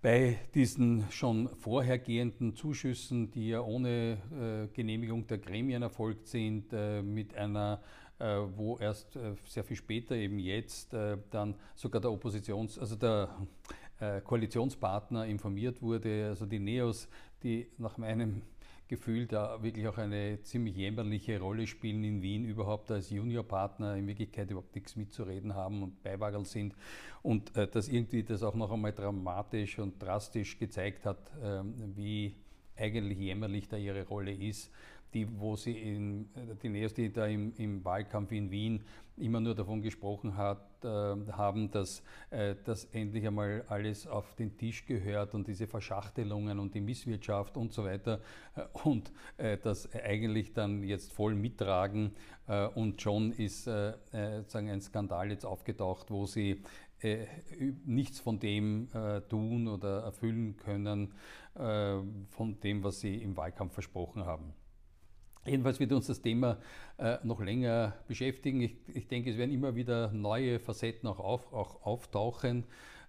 bei 0.01 0.37
diesen 0.53 1.09
schon 1.09 1.49
vorhergehenden 1.57 2.55
Zuschüssen, 2.55 3.31
die 3.31 3.49
ja 3.49 3.61
ohne 3.61 4.69
Genehmigung 4.73 5.25
der 5.27 5.37
Gremien 5.39 5.81
erfolgt 5.81 6.27
sind, 6.27 6.71
mit 7.03 7.33
einer 7.35 7.81
wo 8.19 8.77
erst 8.77 9.17
sehr 9.45 9.63
viel 9.63 9.77
später, 9.77 10.15
eben 10.15 10.39
jetzt, 10.39 10.93
dann 11.31 11.55
sogar 11.73 12.01
der 12.01 12.11
Oppositions-, 12.11 12.77
also 12.77 12.95
der 12.97 13.29
Koalitionspartner 14.25 15.25
informiert 15.25 15.81
wurde, 15.81 16.27
also 16.27 16.45
die 16.45 16.59
NEOS, 16.59 17.07
die 17.41 17.67
nach 17.77 17.97
meinem 17.97 18.41
Gefühl 18.87 19.25
da 19.25 19.61
wirklich 19.63 19.87
auch 19.87 19.97
eine 19.97 20.41
ziemlich 20.41 20.75
jämmerliche 20.75 21.39
Rolle 21.39 21.65
spielen 21.65 22.03
in 22.03 22.21
Wien, 22.21 22.45
überhaupt 22.45 22.91
als 22.91 23.09
Juniorpartner 23.09 23.95
in 23.95 24.07
Wirklichkeit 24.07 24.51
überhaupt 24.51 24.75
nichts 24.75 24.95
mitzureden 24.95 25.55
haben 25.55 25.81
und 25.81 26.03
Beiwagel 26.03 26.45
sind. 26.45 26.75
Und 27.23 27.55
äh, 27.55 27.67
dass 27.67 27.87
irgendwie 27.87 28.23
das 28.23 28.43
auch 28.43 28.55
noch 28.55 28.71
einmal 28.71 28.93
dramatisch 28.93 29.79
und 29.79 30.01
drastisch 30.01 30.59
gezeigt 30.59 31.05
hat, 31.05 31.31
äh, 31.41 31.63
wie 31.95 32.35
eigentlich 32.77 33.19
jämmerlich 33.19 33.67
da 33.67 33.77
ihre 33.77 34.05
Rolle 34.07 34.33
ist 34.33 34.71
die, 35.15 35.39
wo 35.39 35.55
sie 35.55 35.71
in, 35.71 36.29
die 36.61 36.69
Neos, 36.69 36.93
die 36.93 37.11
da 37.11 37.25
im, 37.25 37.53
im, 37.55 37.83
Wahlkampf 37.83 38.33
in 38.33 38.51
Wien 38.51 38.83
immer 39.17 39.39
nur 39.39 39.55
davon 39.55 39.81
gesprochen 39.81 40.35
hat, 40.35 40.83
äh, 40.83 40.87
haben, 41.31 41.71
dass 41.71 42.03
äh, 42.31 42.53
das 42.65 42.83
endlich 42.91 43.25
einmal 43.25 43.63
alles 43.69 44.07
auf 44.07 44.35
den 44.35 44.57
Tisch 44.57 44.85
gehört 44.85 45.33
und 45.33 45.47
diese 45.47 45.67
Verschachtelungen 45.67 46.59
und 46.59 46.75
die 46.75 46.81
Misswirtschaft 46.81 47.55
und 47.55 47.71
so 47.71 47.85
weiter 47.85 48.19
äh, 48.55 48.63
und 48.83 49.11
das 49.63 49.89
eigentlich 49.93 50.53
dann 50.53 50.83
jetzt 50.83 51.11
voll 51.11 51.35
mittragen 51.35 52.11
und 52.75 53.01
schon 53.01 53.31
ist 53.31 53.67
äh, 53.67 53.93
sagen 54.47 54.69
ein 54.69 54.81
Skandal 54.81 55.31
jetzt 55.31 55.45
aufgetaucht, 55.45 56.11
wo 56.11 56.25
sie 56.25 56.61
nichts 57.85 58.19
von 58.19 58.39
dem 58.39 58.89
tun 59.29 59.67
oder 59.67 60.03
erfüllen 60.03 60.57
können, 60.57 61.13
von 61.53 62.59
dem, 62.63 62.83
was 62.83 62.99
sie 62.99 63.15
im 63.15 63.37
Wahlkampf 63.37 63.73
versprochen 63.73 64.25
haben. 64.25 64.53
Jedenfalls 65.45 65.79
wird 65.79 65.91
uns 65.91 66.07
das 66.07 66.21
Thema 66.21 66.57
äh, 66.97 67.17
noch 67.23 67.39
länger 67.39 67.93
beschäftigen. 68.07 68.61
Ich, 68.61 68.75
ich, 68.93 69.07
denke, 69.07 69.29
es 69.29 69.37
werden 69.37 69.51
immer 69.51 69.75
wieder 69.75 70.11
neue 70.11 70.59
Facetten 70.59 71.07
auch, 71.07 71.19
auf, 71.19 71.53
auch 71.53 71.85
auftauchen. 71.85 72.63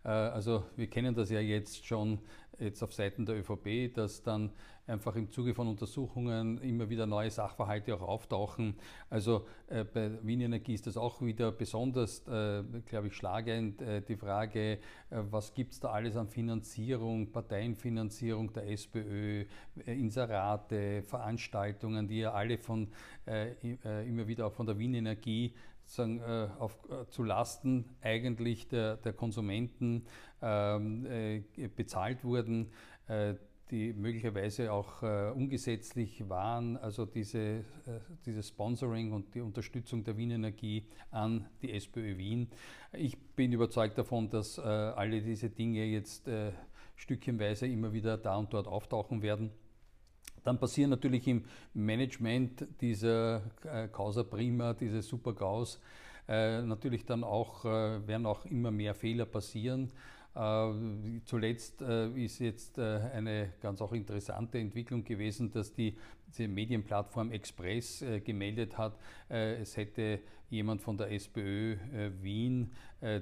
Äh, 0.07 0.11
also 0.11 0.65
wir 0.77 0.87
kennen 0.87 1.15
das 1.15 1.31
ja 1.31 1.41
jetzt 1.41 1.85
schon 1.85 2.21
jetzt 2.59 2.83
auf 2.83 2.95
Seiten 2.95 3.27
der 3.27 3.37
ÖVP, 3.39 3.93
dass 3.93 4.23
dann 4.23 4.51
einfach 4.87 5.15
im 5.15 5.29
Zuge 5.31 5.53
von 5.53 5.69
Untersuchungen 5.69 6.57
immer 6.63 6.89
wieder 6.89 7.05
neue 7.05 7.31
Sachverhalte 7.31 7.95
auch 7.95 8.01
auftauchen. 8.01 8.77
Also 9.11 9.47
äh, 9.67 9.85
bei 9.85 10.13
Wien 10.23 10.41
Energie 10.41 10.73
ist 10.73 10.87
das 10.87 10.97
auch 10.97 11.21
wieder 11.21 11.53
besonders, 11.53 12.21
äh, 12.29 12.63
glaube 12.87 13.09
ich, 13.09 13.15
schlagend. 13.15 13.83
Die 14.09 14.17
Frage, 14.17 14.79
was 15.11 15.53
gibt 15.53 15.73
es 15.73 15.81
da 15.81 15.91
alles 15.91 16.17
an 16.17 16.29
Finanzierung, 16.29 17.31
Parteienfinanzierung 17.31 18.53
der 18.55 18.71
SPÖ, 18.71 19.45
Inserate, 19.85 21.03
Veranstaltungen, 21.03 22.09
die 22.09 22.21
ja 22.21 22.33
alle 22.33 22.57
von 22.57 22.89
immer 23.27 24.27
wieder 24.29 24.47
auch 24.47 24.53
von 24.53 24.67
der 24.67 24.79
Wien 24.79 24.95
Energie 24.95 25.53
sagen, 25.87 26.23
auf, 26.59 26.79
zu 27.11 27.23
Lasten 27.23 27.97
eigentlich 28.03 28.69
der, 28.69 28.97
der 28.97 29.13
Konsumenten 29.13 30.07
ähm, 30.43 31.07
bezahlt 31.77 32.25
wurden 32.25 32.71
die 33.71 33.93
möglicherweise 33.93 34.73
auch 34.73 35.03
äh, 35.03 35.31
ungesetzlich 35.31 36.29
waren, 36.29 36.77
also 36.77 37.05
diese, 37.05 37.39
äh, 37.39 37.63
dieses 38.25 38.49
Sponsoring 38.49 39.13
und 39.13 39.35
die 39.35 39.41
Unterstützung 39.41 40.05
der 40.05 40.17
Wien 40.17 40.31
Energie 40.31 40.87
an 41.11 41.49
die 41.63 41.73
SPÖ 41.73 42.17
Wien. 42.17 42.49
Ich 42.93 43.19
bin 43.35 43.53
überzeugt 43.53 43.99
davon, 43.99 44.31
dass 44.31 44.59
äh, 44.59 44.63
alle 44.63 45.21
diese 45.21 45.51
Dinge 45.51 45.85
jetzt 45.85 46.29
äh, 46.29 46.53
stückchenweise 46.95 47.67
immer 47.67 47.93
wieder 47.93 48.17
da 48.17 48.37
und 48.37 48.53
dort 48.53 48.69
auftauchen 48.69 49.23
werden. 49.23 49.51
Dann 50.47 50.59
passieren 50.59 50.91
natürlich 50.91 51.27
im 51.27 51.45
Management 51.75 52.67
dieser 52.81 53.43
äh, 53.65 53.89
Causa 53.89 54.23
Prima, 54.23 54.75
diese 54.75 55.03
Super 55.03 55.33
GAUS, 55.33 55.81
äh, 56.29 56.63
natürlich 56.63 57.05
dann 57.05 57.25
auch, 57.25 57.65
werden 57.65 58.27
auch 58.27 58.45
immer 58.47 58.71
mehr 58.71 58.95
Fehler 58.95 59.27
passieren. 59.27 59.91
Äh, 60.37 60.73
zuletzt 61.25 61.81
äh, 61.81 62.11
ist 62.11 62.41
jetzt 62.41 62.77
äh, 62.77 63.01
eine 63.15 63.55
ganz 63.63 63.81
auch 63.81 63.93
interessante 63.93 64.59
Entwicklung 64.59 65.03
gewesen, 65.03 65.51
dass 65.51 65.73
die, 65.73 65.97
die 66.37 66.47
Medienplattform 66.47 67.33
Express 67.33 68.05
gemeldet 68.25 68.77
hat, 68.77 68.99
es 69.29 69.77
hätte 69.77 70.21
jemand 70.49 70.83
von 70.83 70.97
der 70.97 71.11
SPÖ 71.13 71.77
Wien 72.21 72.73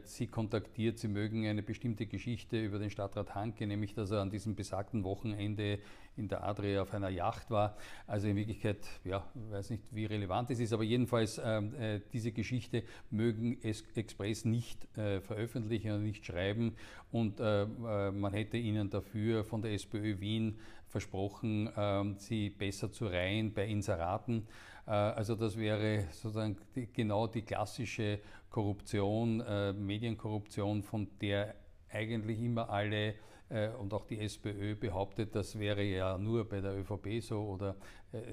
sie 0.05 0.29
kontaktiert, 0.29 0.99
sie 0.99 1.09
mögen 1.09 1.47
eine 1.47 1.63
bestimmte 1.63 2.07
Geschichte 2.07 2.63
über 2.63 2.79
den 2.79 2.91
Stadtrat 2.91 3.35
Hanke, 3.35 3.67
nämlich 3.67 3.95
dass 3.95 4.11
er 4.11 4.21
an 4.21 4.31
diesem 4.31 4.55
besagten 4.55 5.05
Wochenende 5.05 5.81
in 6.17 6.29
der 6.29 6.45
Adria 6.45 6.83
auf 6.83 6.95
einer 6.95 7.09
Yacht 7.09 7.51
war. 7.51 7.77
Also 8.07 8.29
in 8.29 8.37
Wirklichkeit, 8.37 8.79
ja, 9.05 9.25
weiß 9.51 9.71
nicht, 9.71 9.83
wie 9.91 10.05
relevant 10.07 10.51
es 10.51 10.61
ist, 10.61 10.73
aber 10.73 10.85
jedenfalls 10.85 11.41
ähm, 11.43 11.75
äh, 11.75 12.01
diese 12.13 12.33
Geschichte 12.33 12.85
mögen 13.11 13.59
es 13.63 13.83
Express 13.95 14.45
nicht 14.45 14.87
äh, 14.97 15.21
veröffentlichen 15.21 15.93
und 15.93 16.03
nicht 16.03 16.25
schreiben 16.25 16.77
und 17.11 17.41
äh, 17.41 17.63
äh, 17.63 18.11
man 18.13 18.33
hätte 18.33 18.57
ihnen 18.57 18.91
dafür 18.91 19.45
von 19.45 19.63
der 19.63 19.73
SPÖ 19.73 20.21
Wien 20.21 20.59
versprochen, 20.95 21.69
ähm, 21.77 22.15
sie 22.19 22.51
besser 22.51 22.93
zu 22.93 23.09
reihen 23.09 23.53
bei 23.53 23.67
Inseraten. 23.67 24.47
Äh, 24.87 24.91
also 24.93 25.35
das 25.35 25.59
wäre 25.59 26.05
sozusagen 26.13 26.57
genau 26.93 27.27
die 27.27 27.43
klassische 27.43 28.21
Korruption, 28.49 29.41
äh, 29.41 29.73
Medienkorruption, 29.73 30.85
von 30.85 31.09
der 31.21 31.57
eigentlich 31.91 32.41
immer 32.41 32.71
alle 32.71 33.15
äh, 33.49 33.71
und 33.71 33.93
auch 33.93 34.07
die 34.07 34.21
SPÖ 34.21 34.77
behauptet, 34.77 35.35
das 35.35 35.59
wäre 35.59 35.83
ja 35.83 36.17
nur 36.17 36.49
bei 36.49 36.61
der 36.61 36.79
ÖVP 36.79 37.21
so 37.21 37.41
oder 37.41 37.75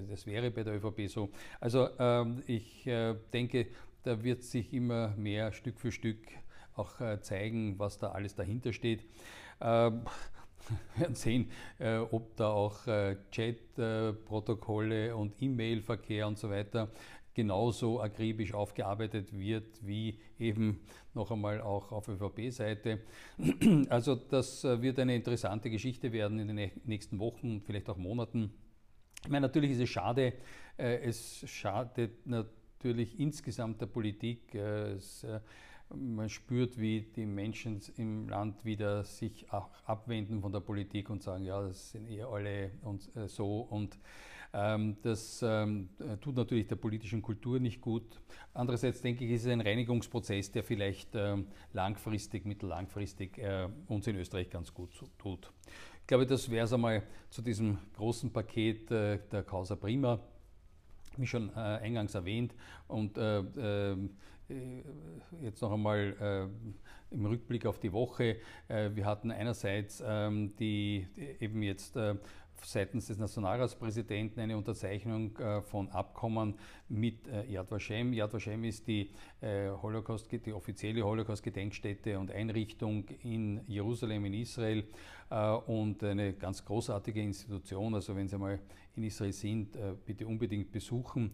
das 0.08 0.28
wäre 0.28 0.52
bei 0.52 0.64
der 0.64 0.76
ÖVP 0.76 1.10
so. 1.10 1.30
Also 1.60 1.90
ähm, 1.98 2.44
ich 2.46 2.88
denke, 3.34 3.66
da 4.04 4.24
wird 4.24 4.44
sich 4.44 4.72
immer 4.72 5.16
mehr 5.18 5.52
Stück 5.52 5.80
für 5.80 5.92
Stück 5.92 6.20
auch 6.76 6.98
zeigen, 7.22 7.80
was 7.80 7.98
da 7.98 8.12
alles 8.12 8.36
dahinter 8.36 8.74
steht. 8.74 9.04
Ähm, 9.60 10.04
werden 10.96 11.16
sehen, 11.16 11.50
ob 12.12 12.36
da 12.36 12.50
auch 12.50 12.86
Chat-Protokolle 13.32 15.16
und 15.16 15.34
E-Mail-Verkehr 15.42 16.28
und 16.28 16.38
so 16.38 16.50
weiter 16.50 16.90
genauso 17.34 18.02
akribisch 18.02 18.54
aufgearbeitet 18.54 19.38
wird 19.38 19.86
wie 19.86 20.20
eben 20.40 20.82
noch 21.14 21.32
einmal 21.32 21.62
auch 21.62 21.92
auf 21.92 22.08
ÖVP-Seite. 22.08 23.00
Also 23.90 24.16
das 24.16 24.64
äh, 24.64 24.82
wird 24.82 25.00
eine 25.00 25.16
interessante 25.16 25.70
Geschichte 25.70 26.12
werden 26.12 26.40
in 26.40 26.56
den 26.56 26.72
nächsten 26.86 27.20
Wochen, 27.20 27.62
vielleicht 27.62 27.90
auch 27.90 27.98
Monaten. 27.98 28.52
Ich 29.24 29.30
meine, 29.30 29.48
natürlich 29.48 29.72
ist 29.72 29.80
es 29.80 29.90
schade, 29.90 30.34
äh, 30.78 30.98
es 31.04 31.44
schadet 31.50 32.26
natürlich 32.26 33.20
insgesamt 33.20 33.82
der 33.82 33.88
Politik. 33.88 34.54
Äh, 34.56 34.94
es, 34.94 35.26
man 35.96 36.30
spürt, 36.30 36.80
wie 36.80 37.02
die 37.02 37.26
Menschen 37.26 37.82
im 37.98 38.30
Land 38.30 38.64
wieder 38.66 39.04
sich 39.04 39.52
auch 39.52 39.70
abwenden 39.86 40.42
von 40.42 40.52
der 40.52 40.60
Politik 40.60 41.10
und 41.10 41.24
sagen, 41.24 41.44
ja, 41.44 41.62
das 41.62 41.92
sind 41.92 42.08
eher 42.08 42.28
alle 42.28 42.72
und 42.84 43.10
so 43.28 43.62
und 43.62 43.98
ähm, 44.54 44.98
das 45.02 45.42
ähm, 45.44 45.90
tut 46.20 46.36
natürlich 46.36 46.68
der 46.68 46.76
politischen 46.76 47.22
Kultur 47.22 47.60
nicht 47.60 47.80
gut. 47.80 48.22
Andererseits 48.54 49.02
denke 49.02 49.24
ich, 49.24 49.32
ist 49.32 49.46
es 49.46 49.52
ein 49.52 49.62
Reinigungsprozess, 49.62 50.52
der 50.52 50.64
vielleicht 50.64 51.16
ähm, 51.16 51.48
langfristig, 51.72 52.46
mittellangfristig 52.46 53.38
äh, 53.38 53.70
uns 53.88 54.08
in 54.08 54.18
Österreich 54.18 54.50
ganz 54.50 54.74
gut 54.74 54.90
tut. 55.18 55.52
Ich 56.02 56.08
glaube, 56.08 56.26
das 56.26 56.50
wäre 56.52 56.66
es 56.66 56.74
einmal 56.74 57.04
zu 57.30 57.42
diesem 57.42 57.78
großen 57.96 58.34
Paket 58.34 58.92
äh, 58.92 59.20
der 59.32 59.44
Causa 59.44 59.76
Prima 59.76 60.20
wie 61.18 61.28
schon 61.28 61.50
äh, 61.50 61.60
eingangs 61.60 62.16
erwähnt. 62.16 62.56
Und 62.88 63.18
äh, 63.18 63.40
äh, 63.40 63.98
jetzt 65.42 65.62
noch 65.62 65.72
einmal 65.72 66.50
äh, 67.12 67.14
im 67.14 67.26
Rückblick 67.26 67.66
auf 67.66 67.80
die 67.80 67.92
Woche. 67.92 68.38
Äh, 68.68 68.92
wir 68.94 69.06
hatten 69.06 69.32
einerseits 69.32 70.04
ähm, 70.06 70.56
die, 70.58 71.08
die, 71.16 71.44
eben 71.44 71.62
jetzt 71.64 71.98
seitens 72.64 73.08
des 73.08 73.18
Nationalratspräsidenten 73.18 74.42
eine 74.42 74.58
Unterzeichnung 74.58 75.36
äh, 75.38 75.62
von 75.62 75.90
Abkommen 75.90 76.56
mit 76.92 77.28
äh, 77.28 77.52
Yad 77.52 77.72
Vashem. 77.72 78.14
Yad 78.14 78.34
Vashem 78.34 78.64
ist 78.64 78.88
die, 78.88 79.10
äh, 79.42 79.70
Holocaust, 79.82 80.30
die 80.32 80.54
offizielle 80.54 81.04
Holocaust-Gedenkstätte 81.04 82.20
und 82.20 82.32
Einrichtung 82.32 83.06
in 83.24 83.62
Jerusalem 83.68 84.26
in 84.26 84.34
Israel 84.34 84.84
und 85.68 86.04
eine 86.04 86.34
ganz 86.34 86.66
großartige 86.66 87.22
Institution. 87.22 87.96
Also 87.96 88.14
wenn 88.14 88.28
Sie 88.28 88.38
mal 88.38 88.60
in 88.98 89.04
Israel 89.04 89.32
sind, 89.32 89.78
bitte 90.06 90.28
unbedingt 90.28 90.74
besuchen. 90.74 91.32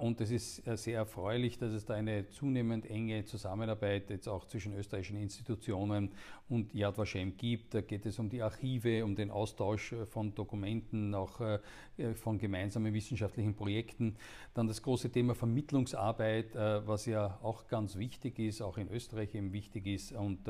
Und 0.00 0.22
es 0.22 0.30
ist 0.30 0.62
sehr 0.78 1.00
erfreulich, 1.00 1.58
dass 1.58 1.74
es 1.74 1.84
da 1.84 1.92
eine 1.92 2.30
zunehmend 2.30 2.88
enge 2.88 3.26
Zusammenarbeit 3.26 4.08
jetzt 4.08 4.26
auch 4.26 4.46
zwischen 4.46 4.72
Österreich 4.72 4.86
österreichischen 4.86 5.16
Institutionen 5.18 6.12
und 6.48 6.72
Yad 6.72 6.96
Vashem 6.96 7.36
gibt. 7.36 7.74
Da 7.74 7.82
geht 7.82 8.06
es 8.06 8.18
um 8.18 8.30
die 8.30 8.40
Archive, 8.40 9.04
um 9.04 9.14
den 9.14 9.30
Austausch 9.30 9.94
von 10.06 10.34
Dokumenten, 10.34 11.14
auch 11.14 11.40
von 12.14 12.38
gemeinsamen 12.38 12.94
wissenschaftlichen 12.94 13.54
Projekten. 13.54 14.16
Dann 14.54 14.66
das 14.66 14.82
große 14.86 15.10
Thema 15.10 15.34
Vermittlungsarbeit, 15.34 16.54
was 16.54 17.06
ja 17.06 17.40
auch 17.42 17.66
ganz 17.66 17.96
wichtig 17.96 18.38
ist, 18.38 18.62
auch 18.62 18.78
in 18.78 18.88
Österreich 18.88 19.34
eben 19.34 19.52
wichtig 19.52 19.84
ist 19.86 20.12
und 20.12 20.48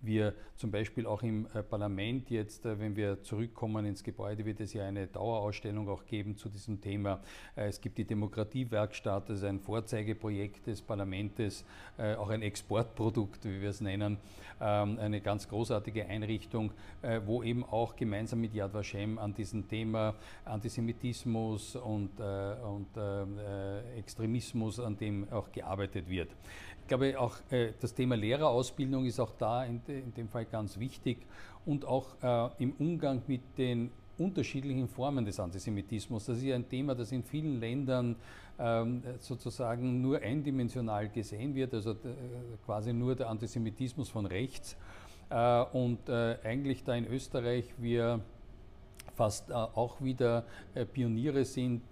wir 0.00 0.34
zum 0.56 0.70
Beispiel 0.70 1.06
auch 1.06 1.22
im 1.22 1.46
Parlament 1.68 2.30
jetzt, 2.30 2.64
wenn 2.64 2.96
wir 2.96 3.22
zurückkommen 3.22 3.84
ins 3.84 4.02
Gebäude, 4.02 4.44
wird 4.44 4.60
es 4.60 4.72
ja 4.72 4.84
eine 4.84 5.06
Dauerausstellung 5.06 5.88
auch 5.88 6.04
geben 6.06 6.36
zu 6.36 6.48
diesem 6.48 6.80
Thema. 6.80 7.20
Es 7.56 7.80
gibt 7.80 7.98
die 7.98 8.04
Demokratiewerkstatt, 8.04 9.28
das 9.28 9.38
ist 9.38 9.44
ein 9.44 9.60
Vorzeigeprojekt 9.60 10.66
des 10.66 10.82
Parlaments, 10.82 11.64
äh, 11.98 12.14
auch 12.14 12.30
ein 12.30 12.42
Exportprodukt, 12.42 13.44
wie 13.44 13.60
wir 13.60 13.70
es 13.70 13.80
nennen, 13.80 14.18
ähm, 14.60 14.98
eine 14.98 15.20
ganz 15.20 15.48
großartige 15.48 16.06
Einrichtung, 16.06 16.72
äh, 17.02 17.20
wo 17.24 17.42
eben 17.42 17.64
auch 17.64 17.96
gemeinsam 17.96 18.40
mit 18.40 18.54
Yad 18.54 18.74
Vashem 18.74 19.18
an 19.18 19.34
diesem 19.34 19.68
Thema 19.68 20.14
Antisemitismus 20.44 21.76
und, 21.76 22.18
äh, 22.20 22.54
und 22.62 22.88
Extremismus, 23.96 24.80
an 24.80 24.96
dem 24.96 25.30
auch 25.30 25.50
gearbeitet 25.52 26.08
wird. 26.08 26.30
Ich 26.82 26.88
glaube, 26.88 27.18
auch 27.20 27.36
das 27.80 27.92
Thema 27.92 28.16
Lehrerausbildung 28.16 29.04
ist 29.04 29.20
auch 29.20 29.32
da 29.38 29.64
in, 29.64 29.82
dem 30.16 30.28
Fall 30.28 30.46
ganz 30.46 30.78
wichtig 30.78 31.18
und 31.66 31.84
auch 31.84 32.06
im 32.58 32.72
Umgang 32.78 33.22
mit 33.26 33.42
den 33.58 33.90
unterschiedlichen 34.18 34.88
Formen 34.88 35.24
des 35.24 35.38
Antisemitismus. 35.38 36.26
Das 36.26 36.38
ist 36.38 36.44
ja 36.44 36.56
ein 36.56 36.68
Thema, 36.68 36.94
das 36.94 37.12
in 37.12 37.22
vielen 37.22 37.60
Ländern 37.60 38.16
ähm, 38.58 39.02
sozusagen 39.20 40.00
nur 40.00 40.20
eindimensional 40.20 41.08
gesehen 41.08 41.54
wird, 41.54 41.74
also 41.74 41.92
äh, 41.92 41.94
quasi 42.64 42.92
nur 42.92 43.14
der 43.14 43.28
Antisemitismus 43.28 44.08
von 44.08 44.26
rechts. 44.26 44.76
Äh, 45.30 45.62
und 45.72 46.08
äh, 46.08 46.38
eigentlich 46.42 46.82
da 46.84 46.94
in 46.94 47.06
Österreich 47.06 47.72
wir 47.78 48.20
fast 49.18 49.52
auch 49.52 50.00
wieder 50.00 50.44
Pioniere 50.92 51.44
sind 51.44 51.82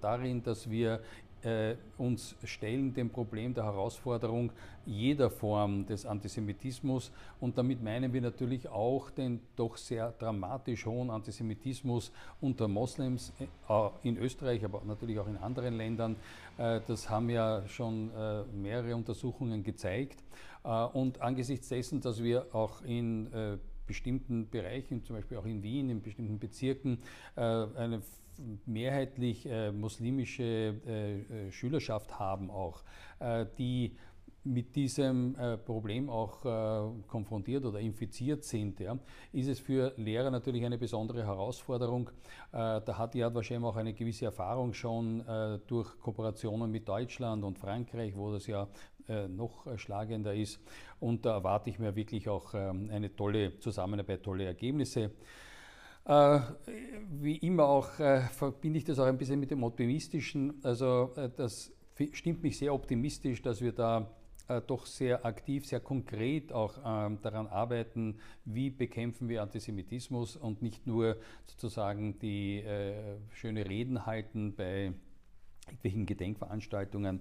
darin, 0.00 0.42
dass 0.42 0.70
wir 0.70 1.00
äh, 1.42 1.74
uns 1.98 2.36
stellen 2.44 2.94
dem 2.94 3.10
Problem 3.10 3.54
der 3.54 3.64
Herausforderung 3.64 4.52
jeder 4.86 5.30
Form 5.30 5.86
des 5.86 6.06
Antisemitismus. 6.06 7.10
Und 7.40 7.58
damit 7.58 7.82
meinen 7.82 8.12
wir 8.12 8.20
natürlich 8.20 8.68
auch 8.68 9.10
den 9.10 9.40
doch 9.56 9.76
sehr 9.76 10.12
dramatisch 10.12 10.86
hohen 10.86 11.10
Antisemitismus 11.10 12.12
unter 12.40 12.68
Moslems 12.68 13.32
äh, 13.40 13.88
in 14.02 14.16
Österreich, 14.18 14.64
aber 14.64 14.82
natürlich 14.84 15.18
auch 15.18 15.28
in 15.28 15.36
anderen 15.36 15.76
Ländern. 15.76 16.16
Äh, 16.58 16.80
das 16.86 17.08
haben 17.10 17.28
ja 17.30 17.66
schon 17.66 18.10
äh, 18.14 18.44
mehrere 18.54 18.94
Untersuchungen 18.94 19.62
gezeigt. 19.62 20.22
Äh, 20.64 20.84
und 20.84 21.20
angesichts 21.20 21.68
dessen, 21.68 22.00
dass 22.00 22.22
wir 22.22 22.46
auch 22.54 22.82
in 22.82 23.32
äh, 23.32 23.58
bestimmten 23.92 24.48
Bereichen, 24.48 25.04
zum 25.04 25.16
Beispiel 25.16 25.36
auch 25.36 25.44
in 25.44 25.62
Wien, 25.62 25.90
in 25.90 26.00
bestimmten 26.00 26.38
Bezirken, 26.38 26.98
eine 27.36 28.02
mehrheitlich 28.66 29.46
äh, 29.46 29.72
muslimische 29.72 30.42
äh, 30.86 31.20
äh, 31.20 31.52
Schülerschaft 31.52 32.18
haben 32.18 32.50
auch, 32.50 32.82
äh, 33.18 33.46
die 33.58 33.96
mit 34.44 34.74
diesem 34.74 35.36
äh, 35.36 35.56
Problem 35.56 36.10
auch 36.10 36.44
äh, 36.44 37.02
konfrontiert 37.06 37.64
oder 37.64 37.78
infiziert 37.78 38.42
sind, 38.42 38.80
ja, 38.80 38.98
ist 39.32 39.46
es 39.46 39.60
für 39.60 39.92
Lehrer 39.96 40.32
natürlich 40.32 40.64
eine 40.64 40.78
besondere 40.78 41.24
Herausforderung. 41.24 42.10
da 42.50 42.98
hat 42.98 43.14
Yad 43.14 43.34
Vashem 43.34 43.64
auch 43.64 43.76
eine 43.76 43.94
gewisse 43.94 44.24
Erfahrung 44.26 44.74
schon 44.74 45.24
durch 45.66 45.98
Kooperationen 46.00 46.70
mit 46.70 46.88
Deutschland 46.88 47.44
und 47.44 47.58
Frankreich, 47.58 48.16
wo 48.16 48.32
das 48.32 48.46
ja 48.46 48.68
noch 49.28 49.66
schlagender 49.78 50.34
ist. 50.34 50.60
Und 51.00 51.24
da 51.26 51.34
erwarte 51.34 51.70
ich 51.70 51.78
mir 51.78 51.96
wirklich 51.96 52.28
auch 52.28 52.54
ähm, 52.54 52.90
eine 52.90 53.14
tolle 53.14 53.58
Zusammenarbeit, 53.58 54.22
tolle 54.22 54.44
Ergebnisse. 54.44 55.10
Äh, 56.04 56.40
wie 57.20 57.36
immer 57.36 57.64
auch 57.64 57.98
äh, 58.00 58.22
verbinde 58.22 58.78
ich 58.78 58.84
das 58.84 58.98
auch 58.98 59.06
ein 59.06 59.18
bisschen 59.18 59.38
mit 59.38 59.50
dem 59.50 59.62
Optimistischen. 59.62 60.54
Also 60.64 61.12
äh, 61.16 61.30
das 61.36 61.72
stimmt 62.12 62.42
mich 62.42 62.58
sehr 62.58 62.74
optimistisch, 62.74 63.40
dass 63.42 63.60
wir 63.60 63.72
da 63.72 64.10
äh, 64.48 64.60
doch 64.66 64.86
sehr 64.86 65.24
aktiv, 65.24 65.64
sehr 65.64 65.80
konkret 65.80 66.52
auch 66.52 66.74
ähm, 66.84 67.18
daran 67.22 67.46
arbeiten, 67.46 68.18
wie 68.44 68.70
bekämpfen 68.70 69.28
wir 69.28 69.42
Antisemitismus 69.42 70.36
und 70.36 70.60
nicht 70.62 70.86
nur 70.86 71.16
sozusagen 71.46 72.18
die 72.18 72.58
äh, 72.58 73.18
schöne 73.30 73.68
Reden 73.68 74.04
halten 74.04 74.54
bei 74.56 74.92
irgendwelchen 75.66 76.06
Gedenkveranstaltungen. 76.06 77.20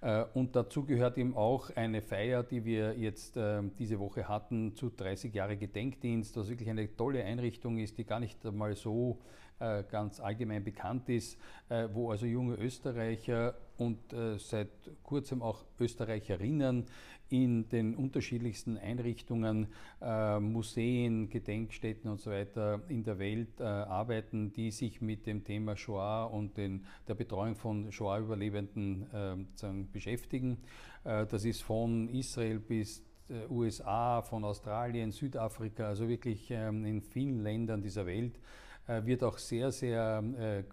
Äh, 0.00 0.24
und 0.34 0.56
dazu 0.56 0.84
gehört 0.84 1.18
eben 1.18 1.36
auch 1.36 1.70
eine 1.76 2.02
Feier, 2.02 2.42
die 2.42 2.64
wir 2.64 2.96
jetzt 2.96 3.36
äh, 3.36 3.62
diese 3.78 3.98
Woche 3.98 4.28
hatten, 4.28 4.74
zu 4.74 4.90
30 4.90 5.34
Jahre 5.34 5.56
Gedenkdienst, 5.56 6.36
was 6.36 6.48
wirklich 6.48 6.70
eine 6.70 6.94
tolle 6.96 7.24
Einrichtung 7.24 7.78
ist, 7.78 7.98
die 7.98 8.04
gar 8.04 8.20
nicht 8.20 8.44
einmal 8.46 8.74
so 8.74 9.18
äh, 9.58 9.84
ganz 9.90 10.20
allgemein 10.20 10.64
bekannt 10.64 11.08
ist, 11.08 11.38
wo 11.92 12.10
also 12.10 12.26
junge 12.26 12.54
Österreicher 12.54 13.54
und 13.76 13.98
seit 14.38 14.70
kurzem 15.04 15.40
auch 15.40 15.64
Österreicherinnen 15.78 16.86
in 17.30 17.68
den 17.68 17.94
unterschiedlichsten 17.94 18.76
Einrichtungen, 18.76 19.68
äh, 20.00 20.38
Museen, 20.40 21.30
Gedenkstätten 21.30 22.10
und 22.10 22.20
so 22.20 22.30
weiter 22.30 22.82
in 22.88 23.04
der 23.04 23.18
Welt 23.18 23.60
äh, 23.60 23.64
arbeiten, 23.64 24.52
die 24.52 24.70
sich 24.70 25.00
mit 25.00 25.26
dem 25.26 25.44
Thema 25.44 25.76
Shoah 25.76 26.24
und 26.24 26.56
den, 26.56 26.84
der 27.08 27.14
Betreuung 27.14 27.54
von 27.54 27.90
Shoah-Überlebenden 27.90 29.06
äh, 29.12 29.72
beschäftigen. 29.92 30.58
Äh, 31.04 31.26
das 31.26 31.44
ist 31.44 31.62
von 31.62 32.08
Israel 32.08 32.58
bis 32.58 33.04
äh, 33.28 33.46
USA, 33.48 34.22
von 34.22 34.44
Australien, 34.44 35.12
Südafrika, 35.12 35.86
also 35.86 36.08
wirklich 36.08 36.50
ähm, 36.50 36.84
in 36.84 37.00
vielen 37.00 37.42
Ländern 37.42 37.80
dieser 37.80 38.06
Welt 38.06 38.38
wird 39.04 39.22
auch 39.22 39.38
sehr, 39.38 39.70
sehr 39.72 40.22
äh, 40.36 40.64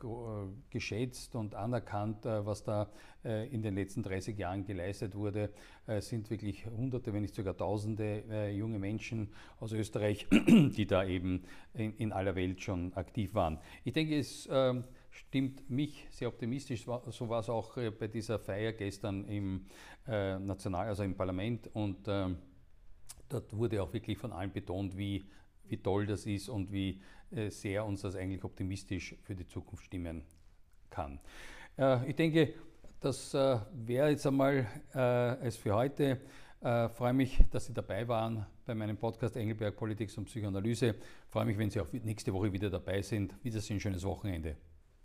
geschätzt 0.69 1.35
und 1.35 1.55
anerkannt, 1.55 2.25
äh, 2.25 2.45
was 2.45 2.63
da 2.63 2.89
in 3.23 3.61
den 3.61 3.75
letzten 3.75 4.03
30 4.03 4.37
Jahren 4.37 4.63
geleistet 4.63 5.13
wurde. 5.13 5.49
Es 5.85 6.07
sind 6.07 6.29
wirklich 6.29 6.65
Hunderte, 6.65 7.11
wenn 7.11 7.23
nicht 7.23 7.35
sogar 7.35 7.57
Tausende 7.57 8.51
junge 8.51 8.79
Menschen 8.79 9.33
aus 9.59 9.73
Österreich, 9.73 10.27
die 10.31 10.85
da 10.87 11.03
eben 11.03 11.43
in, 11.73 12.13
aller 12.13 12.35
Welt 12.35 12.61
schon 12.61 12.93
aktiv 12.93 13.33
waren. 13.33 13.59
Ich 13.83 13.91
denke, 13.91 14.17
es 14.17 14.47
ähm, 14.49 14.85
stimmt 15.09 15.69
mich 15.69 16.07
sehr 16.09 16.29
optimistisch. 16.29 16.85
So 16.85 17.27
war 17.27 17.41
es 17.41 17.49
auch 17.49 17.75
bei 17.75 18.07
dieser 18.07 18.39
Feier 18.39 18.71
gestern 18.71 19.25
im 19.25 19.65
National, 20.05 20.87
also 20.87 21.03
im 21.03 21.15
Parlament 21.15 21.69
und 21.73 22.07
ähm, 22.07 22.37
dort 23.29 23.55
wurde 23.55 23.81
auch 23.83 23.93
wirklich 23.93 24.17
von 24.17 24.31
allen 24.31 24.51
betont, 24.51 24.97
wie, 24.97 25.23
wie 25.69 25.77
toll 25.77 26.05
das 26.05 26.25
ist 26.25 26.49
und 26.49 26.71
wie 26.71 27.01
äh, 27.31 27.49
sehr 27.49 27.85
uns 27.85 28.01
das 28.01 28.15
eigentlich 28.15 28.43
optimistisch 28.43 29.15
für 29.23 29.35
die 29.35 29.47
Zukunft 29.47 29.85
stimmen 29.85 30.23
kann. 30.89 31.19
Äh, 31.77 32.09
ich 32.09 32.15
denke, 32.15 32.53
das 32.99 33.33
äh, 33.33 33.59
wäre 33.73 34.09
jetzt 34.09 34.25
einmal 34.25 34.65
es 35.41 35.57
für 35.57 35.75
heute. 35.75 36.19
Ich 36.59 36.97
freue 36.97 37.13
mich, 37.13 37.39
dass 37.51 37.67
Sie 37.67 37.73
dabei 37.73 38.07
waren 38.07 38.47
bei 38.65 38.73
meinem 38.73 38.97
Podcast 38.97 39.35
Engelberg 39.35 39.75
Politik 39.75 40.09
und 40.17 40.25
Psychoanalyse. 40.25 40.87
Ich 40.87 40.95
freue 41.29 41.45
mich, 41.45 41.57
wenn 41.57 41.69
Sie 41.69 41.79
auch 41.79 41.91
nächste 41.93 42.33
Woche 42.33 42.51
wieder 42.51 42.71
dabei 42.71 43.03
sind. 43.03 43.35
Wiedersehen, 43.43 43.79
schönes 43.79 44.03
Wochenende. 44.03 44.57